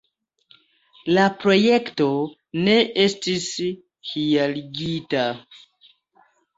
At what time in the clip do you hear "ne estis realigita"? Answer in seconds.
2.63-5.31